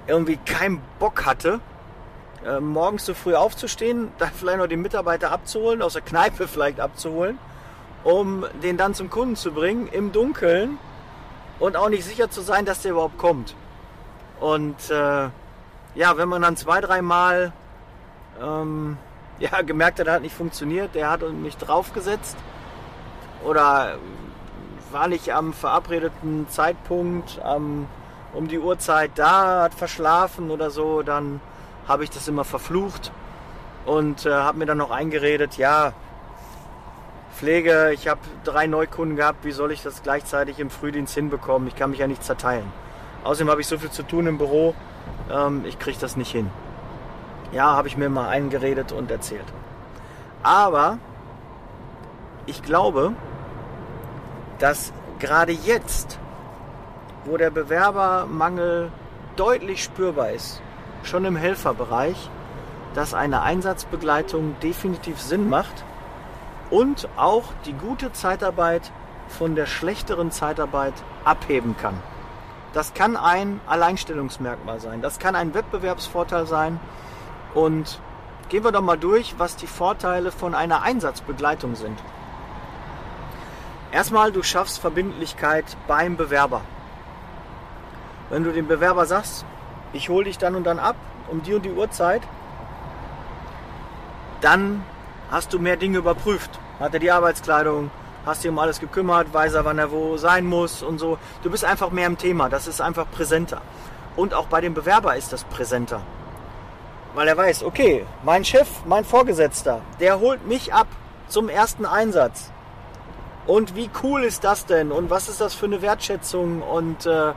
[0.06, 1.60] irgendwie keinen Bock hatte,
[2.44, 6.80] äh, morgens so früh aufzustehen, dann vielleicht noch den Mitarbeiter abzuholen, aus der Kneipe vielleicht
[6.80, 7.38] abzuholen,
[8.02, 10.78] um den dann zum Kunden zu bringen, im Dunkeln
[11.58, 13.54] und auch nicht sicher zu sein, dass der überhaupt kommt.
[14.40, 15.28] Und äh,
[15.94, 17.52] ja, wenn man dann zwei, dreimal
[18.42, 18.96] ähm,
[19.38, 22.36] ja, gemerkt hat, das hat nicht funktioniert, der hat mich draufgesetzt
[23.44, 23.98] oder
[24.90, 27.86] war nicht am verabredeten Zeitpunkt ähm,
[28.32, 31.40] um die Uhrzeit da, hat verschlafen oder so, dann
[31.88, 33.12] habe ich das immer verflucht
[33.86, 35.92] und äh, habe mir dann noch eingeredet, ja,
[37.36, 41.68] Pflege, ich habe drei Neukunden gehabt, wie soll ich das gleichzeitig im Frühdienst hinbekommen?
[41.68, 42.70] Ich kann mich ja nicht zerteilen.
[43.24, 44.74] Außerdem habe ich so viel zu tun im Büro,
[45.32, 46.50] ähm, ich kriege das nicht hin.
[47.52, 49.46] Ja, habe ich mir mal eingeredet und erzählt.
[50.42, 50.98] Aber
[52.46, 53.12] ich glaube,
[54.58, 56.19] dass gerade jetzt,
[57.24, 58.90] wo der Bewerbermangel
[59.36, 60.60] deutlich spürbar ist,
[61.02, 62.30] schon im Helferbereich,
[62.94, 65.84] dass eine Einsatzbegleitung definitiv Sinn macht
[66.70, 68.90] und auch die gute Zeitarbeit
[69.28, 70.94] von der schlechteren Zeitarbeit
[71.24, 71.94] abheben kann.
[72.72, 76.80] Das kann ein Alleinstellungsmerkmal sein, das kann ein Wettbewerbsvorteil sein
[77.54, 78.00] und
[78.48, 81.98] gehen wir doch mal durch, was die Vorteile von einer Einsatzbegleitung sind.
[83.92, 86.62] Erstmal, du schaffst Verbindlichkeit beim Bewerber.
[88.30, 89.44] Wenn du dem Bewerber sagst,
[89.92, 90.94] ich hole dich dann und dann ab,
[91.30, 92.22] um die und die Uhrzeit,
[94.40, 94.84] dann
[95.30, 96.58] hast du mehr Dinge überprüft.
[96.78, 97.90] Hat er die Arbeitskleidung,
[98.24, 101.18] hast dich um alles gekümmert, weiß er, wann er wo sein muss und so.
[101.42, 103.60] Du bist einfach mehr im Thema, das ist einfach präsenter.
[104.16, 106.00] Und auch bei dem Bewerber ist das präsenter.
[107.14, 110.86] Weil er weiß, okay, mein Chef, mein Vorgesetzter, der holt mich ab
[111.26, 112.52] zum ersten Einsatz.
[113.46, 114.92] Und wie cool ist das denn?
[114.92, 116.62] Und was ist das für eine Wertschätzung?
[116.62, 117.32] Und äh,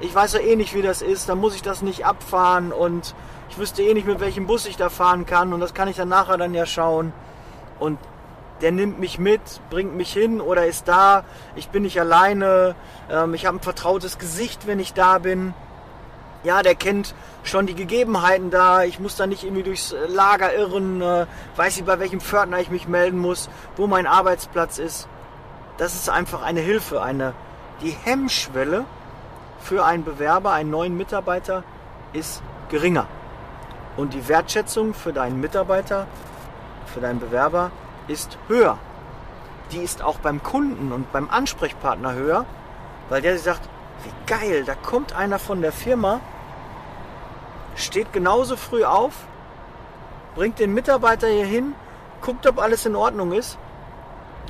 [0.00, 1.28] ich weiß ja eh nicht, wie das ist.
[1.28, 3.14] Dann muss ich das nicht abfahren und
[3.50, 5.52] ich wüsste eh nicht, mit welchem Bus ich da fahren kann.
[5.52, 7.12] Und das kann ich dann nachher dann ja schauen.
[7.78, 7.98] Und
[8.60, 11.24] der nimmt mich mit, bringt mich hin oder ist da.
[11.54, 12.74] Ich bin nicht alleine.
[13.10, 15.54] Ähm, ich habe ein vertrautes Gesicht, wenn ich da bin.
[16.44, 18.84] Ja, der kennt schon die Gegebenheiten da.
[18.84, 21.02] Ich muss da nicht irgendwie durchs Lager irren.
[21.02, 21.26] Äh,
[21.56, 25.08] weiß ich, bei welchem Pförtner ich mich melden muss, wo mein Arbeitsplatz ist
[25.78, 27.32] das ist einfach eine Hilfe, eine,
[27.80, 28.84] die Hemmschwelle
[29.60, 31.64] für einen Bewerber, einen neuen Mitarbeiter
[32.12, 33.06] ist geringer.
[33.96, 36.06] Und die Wertschätzung für deinen Mitarbeiter,
[36.86, 37.70] für deinen Bewerber
[38.06, 38.78] ist höher.
[39.72, 42.46] Die ist auch beim Kunden und beim Ansprechpartner höher,
[43.08, 43.68] weil der sagt,
[44.04, 46.20] wie geil, da kommt einer von der Firma,
[47.74, 49.12] steht genauso früh auf,
[50.34, 51.74] bringt den Mitarbeiter hier hin,
[52.20, 53.58] guckt, ob alles in Ordnung ist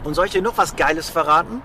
[0.05, 1.63] und soll ich dir noch was Geiles verraten?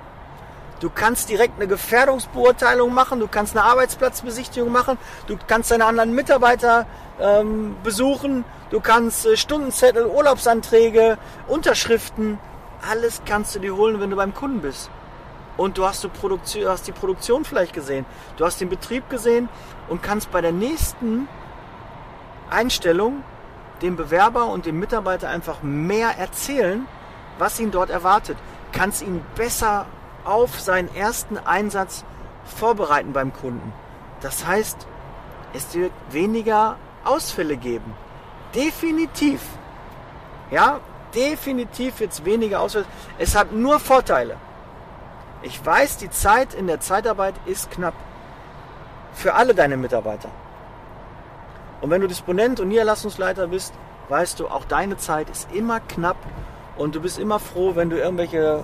[0.80, 4.98] Du kannst direkt eine Gefährdungsbeurteilung machen, du kannst eine Arbeitsplatzbesichtigung machen,
[5.28, 6.86] du kannst deine anderen Mitarbeiter
[7.20, 11.18] ähm, besuchen, du kannst äh, Stundenzettel, Urlaubsanträge,
[11.48, 12.38] Unterschriften,
[12.90, 14.90] alles kannst du dir holen, wenn du beim Kunden bist.
[15.56, 18.06] Und du hast, du Produktion, hast die Produktion vielleicht gesehen,
[18.38, 19.50] du hast den Betrieb gesehen
[19.88, 21.28] und kannst bei der nächsten
[22.50, 23.24] Einstellung
[23.82, 26.88] dem Bewerber und dem Mitarbeiter einfach mehr erzählen,
[27.38, 28.38] was ihn dort erwartet,
[28.72, 29.86] kannst ihn besser
[30.26, 32.04] auf seinen ersten Einsatz
[32.46, 33.74] vorbereiten beim Kunden.
[34.22, 34.88] Das heißt,
[35.54, 37.94] es wird weniger Ausfälle geben.
[38.56, 39.42] definitiv,
[40.52, 40.80] ja,
[41.16, 42.86] definitiv wird es weniger Ausfälle.
[43.18, 44.36] Es hat nur Vorteile.
[45.42, 47.96] Ich weiß, die Zeit in der Zeitarbeit ist knapp.
[49.14, 50.30] Für alle deine Mitarbeiter.
[51.82, 53.74] Und wenn du Disponent und Niederlassungsleiter bist,
[54.10, 56.18] weißt du, auch deine Zeit ist immer knapp
[56.78, 58.64] und du bist immer froh, wenn du irgendwelche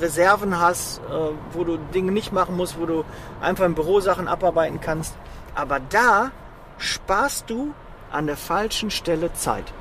[0.00, 3.04] Reserven hast, äh, wo du Dinge nicht machen musst, wo du
[3.40, 5.14] einfach im Büro Sachen abarbeiten kannst.
[5.54, 6.30] Aber da
[6.78, 7.72] sparst du
[8.10, 9.72] an der falschen Stelle Zeit.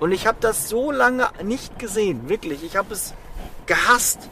[0.00, 2.64] Und ich habe das so lange nicht gesehen, wirklich.
[2.64, 3.14] Ich habe es
[3.66, 4.28] gehasst.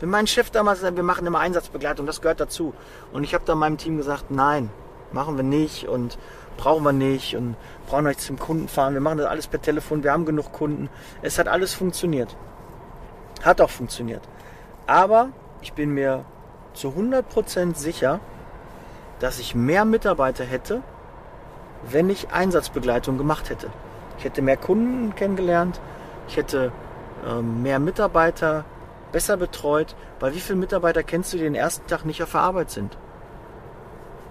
[0.00, 2.74] Wenn mein Chef damals gesagt wir machen immer Einsatzbegleitung, das gehört dazu.
[3.12, 4.70] Und ich habe dann meinem Team gesagt, nein,
[5.12, 6.18] machen wir nicht und
[6.56, 7.56] brauchen wir nicht und
[7.88, 8.94] brauchen euch zum Kunden fahren.
[8.94, 10.88] Wir machen das alles per Telefon, wir haben genug Kunden.
[11.22, 12.36] Es hat alles funktioniert.
[13.42, 14.22] Hat auch funktioniert.
[14.86, 15.30] Aber
[15.60, 16.24] ich bin mir
[16.74, 18.20] zu 100% sicher,
[19.18, 20.82] dass ich mehr Mitarbeiter hätte,
[21.88, 23.70] wenn ich Einsatzbegleitung gemacht hätte.
[24.18, 25.80] Ich hätte mehr Kunden kennengelernt,
[26.28, 26.72] ich hätte
[27.26, 28.64] äh, mehr Mitarbeiter
[29.12, 32.40] besser betreut, weil wie viele Mitarbeiter kennst du, die den ersten Tag nicht auf der
[32.40, 32.96] Arbeit sind?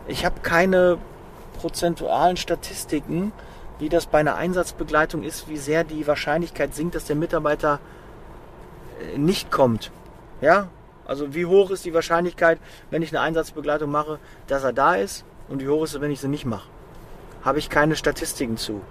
[0.07, 0.97] Ich habe keine
[1.59, 3.31] prozentualen Statistiken,
[3.79, 7.79] wie das bei einer Einsatzbegleitung ist, wie sehr die Wahrscheinlichkeit sinkt, dass der Mitarbeiter
[9.17, 9.91] nicht kommt.
[10.41, 10.67] Ja,
[11.07, 12.59] also wie hoch ist die Wahrscheinlichkeit,
[12.89, 16.11] wenn ich eine Einsatzbegleitung mache, dass er da ist und wie hoch ist es, wenn
[16.11, 16.67] ich sie nicht mache?
[17.43, 18.81] Habe ich keine Statistiken zu.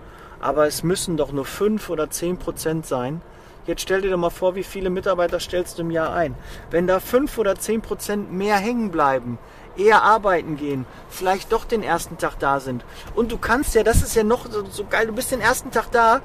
[0.40, 3.20] Aber es müssen doch nur 5 oder 10 Prozent sein.
[3.66, 6.34] Jetzt stell dir doch mal vor, wie viele Mitarbeiter stellst du im Jahr ein.
[6.70, 9.38] Wenn da 5 oder 10 Prozent mehr hängen bleiben,
[9.76, 12.84] eher arbeiten gehen, vielleicht doch den ersten Tag da sind.
[13.14, 15.70] Und du kannst ja, das ist ja noch so, so geil, du bist den ersten
[15.70, 16.20] Tag da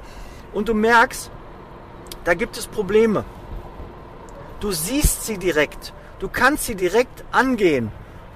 [0.52, 1.30] und du merkst,
[2.24, 3.24] da gibt es Probleme.
[4.60, 5.94] Du siehst sie direkt.
[6.18, 7.90] Du kannst sie direkt angehen.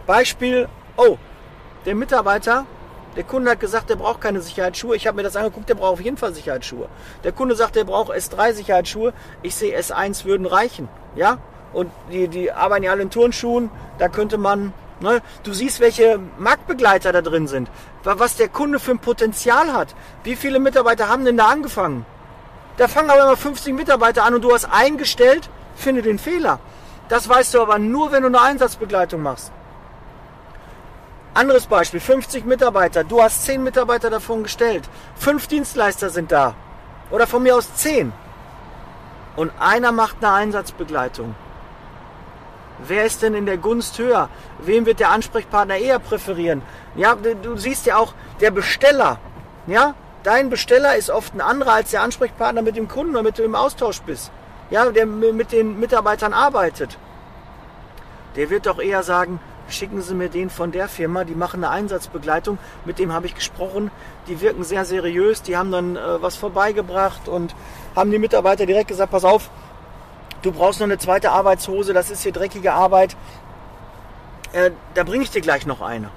[0.07, 1.19] Beispiel, oh,
[1.85, 2.65] der Mitarbeiter,
[3.15, 4.97] der Kunde hat gesagt, der braucht keine Sicherheitsschuhe.
[4.97, 6.89] Ich habe mir das angeguckt, der braucht auf jeden Fall Sicherheitsschuhe.
[7.23, 9.13] Der Kunde sagt, der braucht S3 Sicherheitsschuhe.
[9.43, 10.89] Ich sehe S1 würden reichen.
[11.15, 11.39] Ja?
[11.75, 13.71] Und die, die arbeiten ja alle in Turnschuhen.
[13.99, 15.21] Da könnte man, ne?
[15.43, 17.69] du siehst, welche Marktbegleiter da drin sind.
[18.03, 19.95] Was der Kunde für ein Potenzial hat.
[20.23, 22.07] Wie viele Mitarbeiter haben denn da angefangen?
[22.79, 26.61] Da fangen aber immer 50 Mitarbeiter an und du hast eingestellt, Finde den Fehler.
[27.09, 29.53] Das weißt du aber nur, wenn du eine Einsatzbegleitung machst.
[31.35, 33.05] Anderes Beispiel, 50 Mitarbeiter.
[33.05, 34.89] Du hast 10 Mitarbeiter davon gestellt.
[35.17, 36.55] Fünf Dienstleister sind da.
[37.11, 38.13] Oder von mir aus 10.
[39.37, 41.35] Und einer macht eine Einsatzbegleitung.
[42.87, 44.29] Wer ist denn in der Gunst höher?
[44.61, 46.63] Wem wird der Ansprechpartner eher präferieren?
[46.95, 49.19] Ja, du siehst ja auch, der Besteller,
[49.67, 53.39] ja, dein Besteller ist oft ein anderer als der Ansprechpartner mit dem Kunden oder mit
[53.39, 54.31] dem im Austausch bist
[54.71, 56.99] ja, der mit den Mitarbeitern arbeitet,
[58.37, 61.73] der wird doch eher sagen, schicken Sie mir den von der Firma, die machen eine
[61.73, 63.91] Einsatzbegleitung, mit dem habe ich gesprochen,
[64.27, 67.55] die wirken sehr seriös, die haben dann äh, was vorbeigebracht und
[67.97, 69.51] haben die Mitarbeiter direkt gesagt, pass auf,
[70.43, 73.17] du brauchst noch eine zweite Arbeitshose, das ist hier dreckige Arbeit,
[74.53, 76.11] äh, da bringe ich dir gleich noch eine.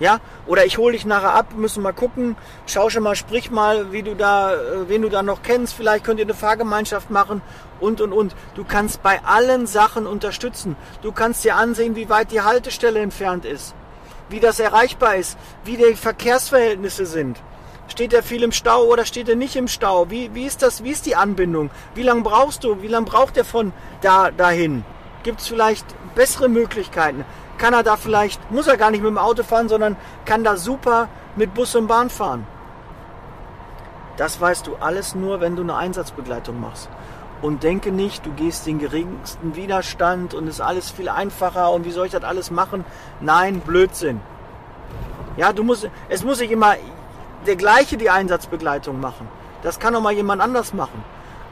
[0.00, 2.36] Ja, oder ich hole dich nachher ab, müssen mal gucken,
[2.66, 6.04] schau schon mal, sprich mal, wie du da, äh, wen du da noch kennst, vielleicht
[6.04, 7.42] könnt ihr eine Fahrgemeinschaft machen
[7.80, 8.36] und und und.
[8.54, 10.76] Du kannst bei allen Sachen unterstützen.
[11.02, 13.74] Du kannst dir ansehen, wie weit die Haltestelle entfernt ist,
[14.28, 17.40] wie das erreichbar ist, wie die Verkehrsverhältnisse sind.
[17.88, 20.10] Steht er viel im Stau oder steht er nicht im Stau?
[20.10, 21.70] Wie, wie ist das, wie ist die Anbindung?
[21.94, 22.82] Wie lange brauchst du?
[22.82, 24.84] Wie lange braucht er von da dahin?
[25.22, 27.24] Gibt es vielleicht bessere Möglichkeiten?
[27.58, 30.56] Kann er da vielleicht, muss er gar nicht mit dem Auto fahren, sondern kann da
[30.56, 32.46] super mit Bus und Bahn fahren.
[34.16, 36.88] Das weißt du alles nur, wenn du eine Einsatzbegleitung machst.
[37.40, 41.92] Und denke nicht, du gehst den geringsten Widerstand und ist alles viel einfacher und wie
[41.92, 42.84] soll ich das alles machen?
[43.20, 44.20] Nein, Blödsinn.
[45.36, 46.74] Ja, du musst, es muss sich immer
[47.46, 49.28] der gleiche die Einsatzbegleitung machen.
[49.62, 51.04] Das kann auch mal jemand anders machen.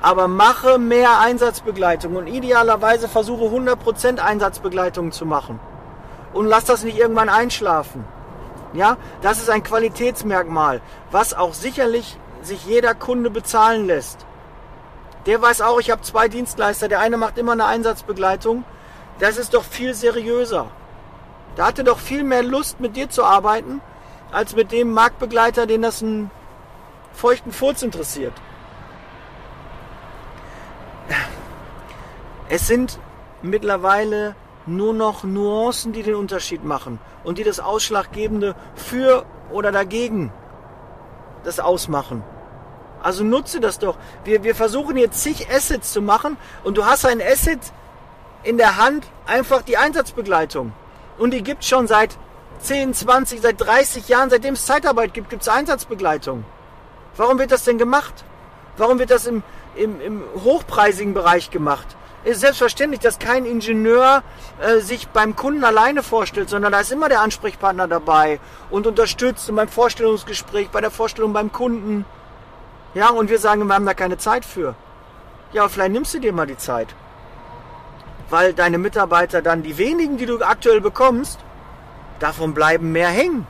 [0.02, 5.60] Aber mache mehr Einsatzbegleitung und idealerweise versuche 100% Einsatzbegleitung zu machen
[6.36, 8.04] und lass das nicht irgendwann einschlafen.
[8.74, 14.26] Ja, das ist ein Qualitätsmerkmal, was auch sicherlich sich jeder Kunde bezahlen lässt.
[15.24, 16.88] Der weiß auch, ich habe zwei Dienstleister.
[16.88, 18.64] Der eine macht immer eine Einsatzbegleitung.
[19.18, 20.66] Das ist doch viel seriöser.
[21.56, 23.80] Da hatte doch viel mehr Lust, mit dir zu arbeiten,
[24.30, 26.30] als mit dem Marktbegleiter, den das einen
[27.14, 28.34] feuchten Furz interessiert.
[32.50, 32.98] Es sind
[33.40, 40.32] mittlerweile nur noch Nuancen, die den Unterschied machen und die das Ausschlaggebende für oder dagegen
[41.44, 42.22] das ausmachen.
[43.02, 43.96] Also nutze das doch.
[44.24, 47.60] Wir, wir versuchen jetzt zig Assets zu machen und du hast ein Asset
[48.42, 50.72] in der Hand, einfach die Einsatzbegleitung.
[51.18, 52.16] Und die gibt schon seit
[52.60, 56.44] 10, 20, seit 30 Jahren, seitdem es Zeitarbeit gibt, gibt es Einsatzbegleitung.
[57.16, 58.24] Warum wird das denn gemacht?
[58.76, 59.42] Warum wird das im,
[59.74, 61.95] im, im hochpreisigen Bereich gemacht?
[62.26, 64.24] Es ist selbstverständlich, dass kein Ingenieur
[64.60, 69.48] äh, sich beim Kunden alleine vorstellt, sondern da ist immer der Ansprechpartner dabei und unterstützt
[69.54, 72.04] beim Vorstellungsgespräch, bei der Vorstellung beim Kunden.
[72.94, 74.74] Ja, und wir sagen, wir haben da keine Zeit für.
[75.52, 76.96] Ja, vielleicht nimmst du dir mal die Zeit.
[78.28, 81.38] Weil deine Mitarbeiter dann, die wenigen, die du aktuell bekommst,
[82.18, 83.46] davon bleiben mehr hängen.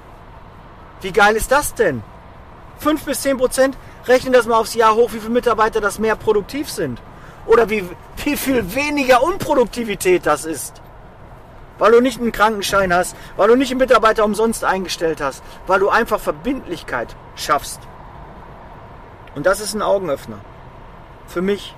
[1.01, 2.03] Wie geil ist das denn?
[2.81, 6.15] 5 bis 10 Prozent, rechnen das mal aufs Jahr hoch, wie viele Mitarbeiter das mehr
[6.15, 7.01] produktiv sind.
[7.47, 7.85] Oder wie,
[8.25, 10.83] wie viel weniger Unproduktivität das ist.
[11.79, 15.81] Weil du nicht einen Krankenschein hast, weil du nicht einen Mitarbeiter umsonst eingestellt hast, weil
[15.81, 17.81] du einfach Verbindlichkeit schaffst.
[19.35, 20.39] Und das ist ein Augenöffner.
[21.27, 21.75] Für mich.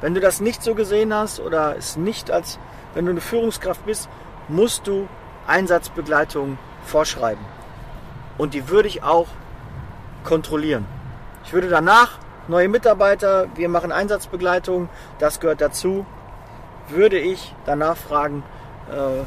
[0.00, 2.60] Wenn du das nicht so gesehen hast oder es nicht als,
[2.94, 4.08] wenn du eine Führungskraft bist,
[4.46, 5.08] musst du
[5.48, 7.44] Einsatzbegleitung vorschreiben.
[8.36, 9.26] Und die würde ich auch
[10.22, 10.86] kontrollieren.
[11.44, 12.18] Ich würde danach
[12.48, 14.88] neue Mitarbeiter, wir machen Einsatzbegleitung,
[15.18, 16.06] das gehört dazu,
[16.88, 18.42] würde ich danach fragen,
[18.90, 19.24] äh,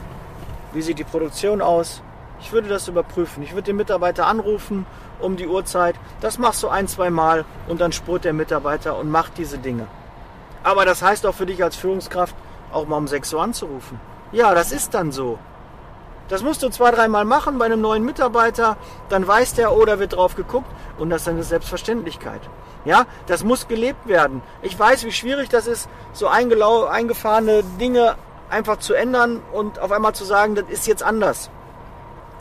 [0.73, 2.01] wie sieht die Produktion aus.
[2.39, 3.43] Ich würde das überprüfen.
[3.43, 4.85] Ich würde den Mitarbeiter anrufen
[5.19, 5.95] um die Uhrzeit.
[6.21, 9.85] Das machst du ein, zwei Mal und dann spurt der Mitarbeiter und macht diese Dinge.
[10.63, 12.35] Aber das heißt auch für dich als Führungskraft,
[12.71, 13.99] auch mal um 6 Uhr anzurufen.
[14.31, 15.37] Ja, das ist dann so.
[16.31, 18.77] Das musst du zwei, dreimal machen bei einem neuen Mitarbeiter,
[19.09, 22.39] dann weiß der, oder wird drauf geguckt und das ist eine Selbstverständlichkeit.
[22.85, 24.41] Ja, das muss gelebt werden.
[24.61, 28.15] Ich weiß, wie schwierig das ist, so eingefahrene Dinge
[28.49, 31.49] einfach zu ändern und auf einmal zu sagen, das ist jetzt anders.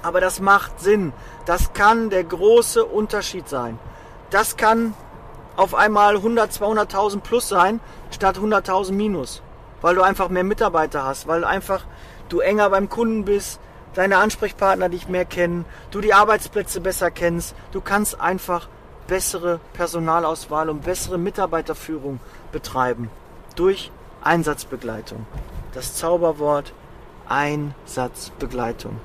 [0.04, 1.12] Aber das macht Sinn.
[1.44, 3.76] Das kann der große Unterschied sein.
[4.30, 4.94] Das kann
[5.56, 7.80] auf einmal 100, 200.000 plus sein,
[8.12, 9.42] statt 100.000 minus.
[9.80, 11.82] Weil du einfach mehr Mitarbeiter hast, weil einfach
[12.28, 13.58] du enger beim Kunden bist,
[13.94, 18.68] deine Ansprechpartner dich mehr kennen, du die Arbeitsplätze besser kennst, du kannst einfach
[19.06, 22.20] bessere Personalauswahl und bessere Mitarbeiterführung
[22.52, 23.10] betreiben
[23.56, 23.90] durch
[24.22, 25.26] Einsatzbegleitung.
[25.74, 26.72] Das Zauberwort
[27.28, 29.00] Einsatzbegleitung.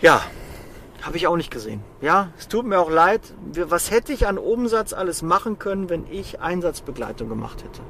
[0.00, 0.20] Ja,
[1.02, 1.82] habe ich auch nicht gesehen.
[2.00, 3.20] Ja, es tut mir auch leid.
[3.54, 7.80] Was hätte ich an Umsatz alles machen können, wenn ich Einsatzbegleitung gemacht hätte?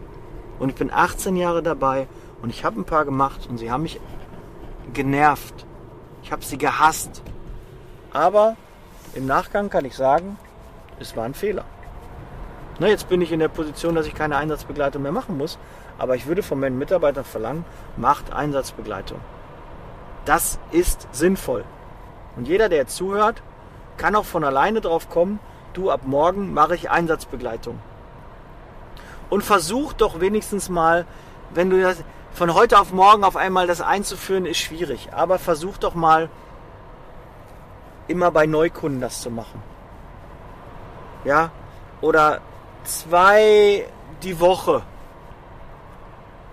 [0.58, 2.08] Und ich bin 18 Jahre dabei
[2.42, 4.00] und ich habe ein paar gemacht und sie haben mich
[4.92, 5.66] genervt.
[6.22, 7.22] Ich habe sie gehasst.
[8.12, 8.56] Aber
[9.14, 10.38] im Nachgang kann ich sagen,
[10.98, 11.64] es war ein Fehler.
[12.78, 15.58] Na, jetzt bin ich in der Position, dass ich keine Einsatzbegleitung mehr machen muss.
[15.98, 17.64] Aber ich würde von meinen Mitarbeitern verlangen,
[17.96, 19.20] macht Einsatzbegleitung.
[20.26, 21.64] Das ist sinnvoll.
[22.36, 23.42] Und jeder, der jetzt zuhört,
[23.96, 25.38] kann auch von alleine drauf kommen,
[25.72, 27.78] du ab morgen mache ich Einsatzbegleitung.
[29.30, 31.06] Und versuch doch wenigstens mal,
[31.54, 32.04] wenn du das,
[32.36, 35.08] von heute auf morgen auf einmal das einzuführen, ist schwierig.
[35.10, 36.28] Aber versuch doch mal,
[38.08, 39.62] immer bei Neukunden das zu machen.
[41.24, 41.50] Ja?
[42.02, 42.42] Oder
[42.84, 43.88] zwei
[44.22, 44.82] die Woche.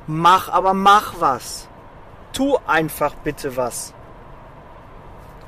[0.07, 1.67] Mach, aber mach was.
[2.31, 3.93] Tu einfach bitte was.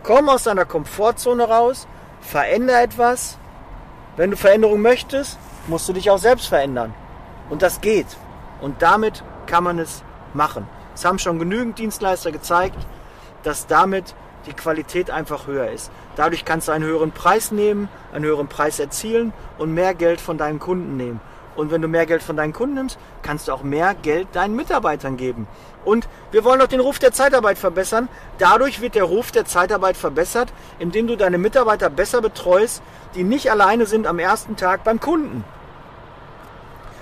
[0.03, 1.87] Komm aus deiner Komfortzone raus,
[2.19, 3.37] veränder etwas.
[4.17, 6.93] Wenn du Veränderung möchtest, musst du dich auch selbst verändern.
[7.49, 8.17] Und das geht.
[8.59, 10.03] Und damit kann man es
[10.35, 10.67] machen.
[10.93, 12.77] Es haben schon genügend Dienstleister gezeigt,
[13.43, 14.15] dass damit
[14.45, 15.91] die Qualität einfach höher ist.
[16.15, 20.37] Dadurch kannst du einen höheren Preis nehmen, einen höheren Preis erzielen und mehr Geld von
[20.37, 21.19] deinen Kunden nehmen.
[21.55, 24.55] Und wenn du mehr Geld von deinen Kunden nimmst, kannst du auch mehr Geld deinen
[24.55, 25.47] Mitarbeitern geben.
[25.85, 28.09] Und wir wollen auch den Ruf der Zeitarbeit verbessern.
[28.39, 32.81] Dadurch wird der Ruf der Zeitarbeit verbessert, indem du deine Mitarbeiter besser betreust,
[33.15, 35.45] die nicht alleine sind am ersten Tag beim Kunden.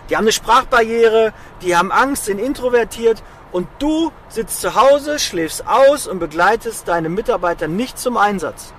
[0.09, 5.65] Die haben eine Sprachbarriere, die haben Angst, sind introvertiert und du sitzt zu Hause, schläfst
[5.67, 8.73] aus und begleitest deine Mitarbeiter nicht zum Einsatz.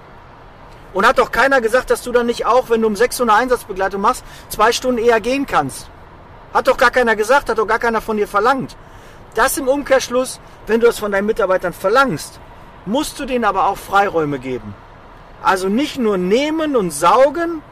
[0.93, 3.29] Und hat doch keiner gesagt, dass du dann nicht auch, wenn du um 6 Uhr
[3.29, 5.89] eine Einsatzbegleitung machst, zwei Stunden eher gehen kannst.
[6.53, 8.77] Hat doch gar keiner gesagt, hat doch gar keiner von dir verlangt.
[9.35, 10.39] Das im Umkehrschluss,
[10.69, 12.39] wenn du es von deinen Mitarbeitern verlangst,
[12.87, 14.75] musst du denen aber auch Freiräume geben.
[15.43, 17.63] Also nicht nur nehmen und saugen,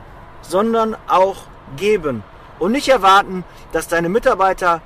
[0.42, 1.44] sondern auch
[1.76, 2.24] geben.
[2.62, 3.42] Und nicht erwarten,
[3.72, 4.82] dass deine Mitarbeiter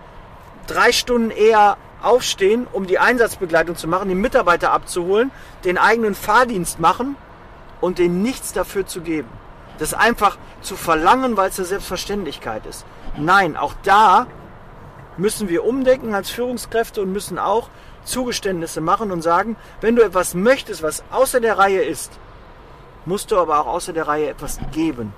[0.66, 5.30] drei Stunden eher aufstehen, um die Einsatzbegleitung zu machen, die Mitarbeiter abzuholen,
[5.62, 7.16] den eigenen Fahrdienst machen
[7.82, 9.28] und denen nichts dafür zu geben.
[9.78, 12.86] Das einfach zu verlangen, weil es eine Selbstverständlichkeit ist.
[13.18, 14.26] Nein, auch da
[15.18, 17.68] müssen wir umdenken als Führungskräfte und müssen auch
[18.04, 22.10] Zugeständnisse machen und sagen, wenn du etwas möchtest, was außer der Reihe ist,
[23.04, 25.12] musst du aber auch außer der Reihe etwas geben.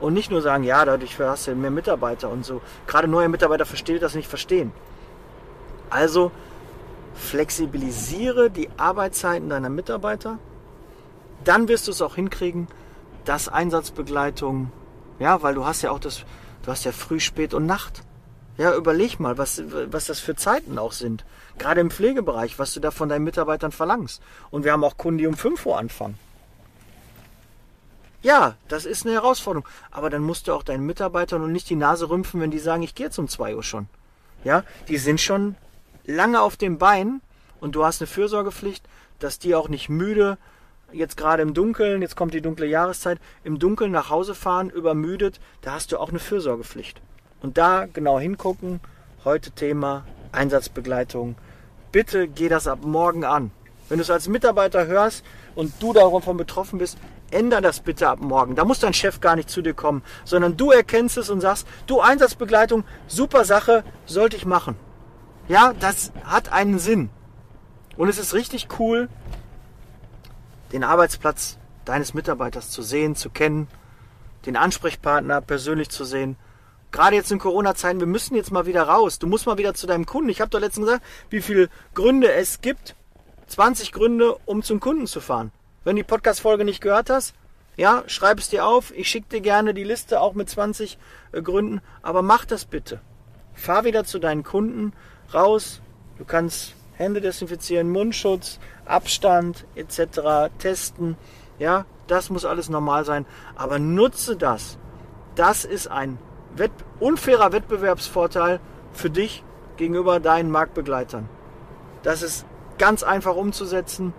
[0.00, 2.60] Und nicht nur sagen, ja, dadurch hast du mehr Mitarbeiter und so.
[2.86, 4.72] Gerade neue Mitarbeiter verstehen das nicht verstehen.
[5.88, 6.32] Also
[7.14, 10.38] flexibilisiere die Arbeitszeiten deiner Mitarbeiter.
[11.44, 12.68] Dann wirst du es auch hinkriegen,
[13.24, 14.70] dass Einsatzbegleitung,
[15.18, 16.24] ja, weil du hast ja auch das,
[16.62, 18.02] du hast ja früh, spät und Nacht.
[18.58, 21.24] Ja, überleg mal, was, was das für Zeiten auch sind.
[21.58, 24.22] Gerade im Pflegebereich, was du da von deinen Mitarbeitern verlangst.
[24.50, 26.18] Und wir haben auch Kunden, die um 5 Uhr anfangen.
[28.26, 29.68] Ja, das ist eine Herausforderung.
[29.92, 32.82] Aber dann musst du auch deinen Mitarbeitern und nicht die Nase rümpfen, wenn die sagen,
[32.82, 33.86] ich gehe jetzt um 2 Uhr schon.
[34.42, 35.54] Ja, die sind schon
[36.06, 37.20] lange auf dem Bein
[37.60, 38.84] und du hast eine Fürsorgepflicht,
[39.20, 40.38] dass die auch nicht müde,
[40.90, 45.38] jetzt gerade im Dunkeln, jetzt kommt die dunkle Jahreszeit, im Dunkeln nach Hause fahren, übermüdet,
[45.60, 47.00] da hast du auch eine Fürsorgepflicht.
[47.42, 48.80] Und da genau hingucken,
[49.24, 51.36] heute Thema Einsatzbegleitung.
[51.92, 53.52] Bitte geh das ab morgen an.
[53.88, 56.98] Wenn du es als Mitarbeiter hörst und du davon betroffen bist,
[57.30, 58.54] änder das bitte ab morgen.
[58.54, 61.66] Da muss dein Chef gar nicht zu dir kommen, sondern du erkennst es und sagst,
[61.86, 64.76] du Einsatzbegleitung, super Sache, sollte ich machen.
[65.48, 67.10] Ja, das hat einen Sinn.
[67.96, 69.08] Und es ist richtig cool,
[70.72, 73.68] den Arbeitsplatz deines Mitarbeiters zu sehen, zu kennen,
[74.44, 76.36] den Ansprechpartner persönlich zu sehen.
[76.92, 79.18] Gerade jetzt in Corona-Zeiten, wir müssen jetzt mal wieder raus.
[79.18, 80.30] Du musst mal wieder zu deinem Kunden.
[80.30, 82.94] Ich habe doch letztens gesagt, wie viele Gründe es gibt.
[83.48, 85.52] 20 Gründe, um zum Kunden zu fahren.
[85.86, 87.32] Wenn du die Podcast-Folge nicht gehört hast,
[87.76, 88.92] ja, schreib es dir auf.
[88.96, 90.98] Ich schicke dir gerne die Liste auch mit 20
[91.30, 91.80] äh, Gründen.
[92.02, 93.00] Aber mach das bitte.
[93.54, 94.94] Fahr wieder zu deinen Kunden
[95.32, 95.80] raus.
[96.18, 100.50] Du kannst Hände desinfizieren, Mundschutz, Abstand etc.
[100.58, 101.16] testen.
[101.60, 103.24] Ja, das muss alles normal sein.
[103.54, 104.78] Aber nutze das.
[105.36, 106.18] Das ist ein
[106.98, 108.58] unfairer Wettbewerbsvorteil
[108.92, 109.44] für dich
[109.76, 111.28] gegenüber deinen Marktbegleitern.
[112.02, 112.44] Das ist
[112.76, 114.14] ganz einfach umzusetzen,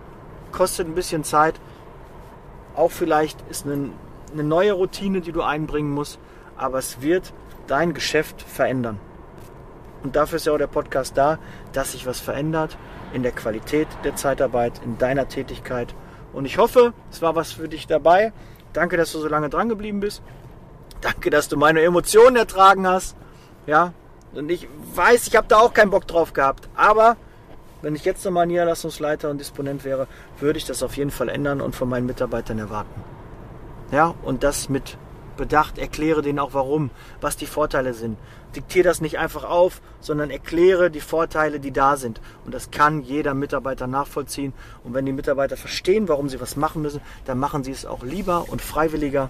[0.51, 1.56] kostet ein bisschen Zeit.
[2.75, 3.89] Auch vielleicht ist eine,
[4.32, 6.20] eine neue Routine, die du einbringen musst,
[6.58, 7.34] aber es wird
[7.68, 9.00] dein Geschäft verändern.
[10.04, 11.39] Und dafür ist ja auch der Podcast da,
[11.74, 12.77] dass sich was verändert
[13.13, 15.94] in der Qualität der Zeitarbeit, in deiner Tätigkeit.
[16.34, 18.32] Und ich hoffe, es war was für dich dabei.
[18.74, 20.22] Danke, dass du so lange dran geblieben bist.
[21.02, 23.15] Danke, dass du meine Emotionen ertragen hast.
[23.65, 23.93] Ja,
[24.34, 26.69] und ich weiß, ich habe da auch keinen Bock drauf gehabt.
[26.76, 27.17] Aber
[27.82, 30.08] wenn ich jetzt nochmal Niederlassungsleiter und Disponent wäre,
[30.40, 33.04] würde ich das auf jeden Fall ändern und von meinen Mitarbeitern erwarten.
[33.92, 34.98] Ja, und das mit
[35.38, 36.90] Bedacht, erkläre denen auch warum,
[37.22, 38.18] was die Vorteile sind.
[38.56, 42.20] Diktiere das nicht einfach auf, sondern erkläre die Vorteile, die da sind.
[42.44, 44.54] Und das kann jeder Mitarbeiter nachvollziehen.
[44.84, 48.04] Und wenn die Mitarbeiter verstehen, warum sie was machen müssen, dann machen sie es auch
[48.04, 49.30] lieber und freiwilliger.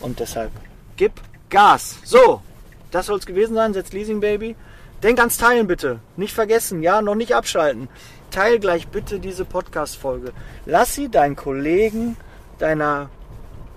[0.00, 0.52] Und deshalb
[0.96, 1.12] gib
[1.48, 1.98] Gas.
[2.04, 2.42] So,
[2.90, 3.72] das soll es gewesen sein.
[3.72, 4.54] Setz Leasing Baby.
[5.02, 6.00] Denk ans Teilen bitte.
[6.16, 7.88] Nicht vergessen, ja, noch nicht abschalten.
[8.30, 10.32] Teil gleich bitte diese Podcast-Folge.
[10.66, 12.16] Lass sie deinen Kollegen,
[12.58, 13.08] deiner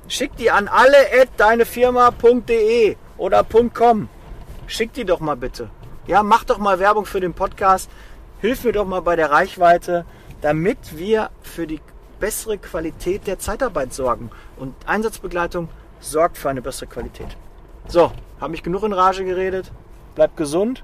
[0.07, 4.09] Schick die an alle at deinefirma.de oder .com.
[4.67, 5.69] Schick die doch mal bitte.
[6.07, 7.89] Ja, mach doch mal Werbung für den Podcast.
[8.41, 10.05] Hilf mir doch mal bei der Reichweite,
[10.41, 11.79] damit wir für die
[12.19, 14.31] bessere Qualität der Zeitarbeit sorgen.
[14.57, 17.37] Und Einsatzbegleitung sorgt für eine bessere Qualität.
[17.87, 19.71] So, habe ich genug in Rage geredet.
[20.15, 20.83] Bleibt gesund.